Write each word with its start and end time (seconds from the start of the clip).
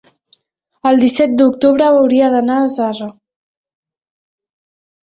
El 0.91 0.97
disset 1.03 1.35
d'octubre 1.41 1.91
hauria 1.99 2.33
d'anar 2.37 2.59
a 2.63 2.67
Zarra. 2.79 3.15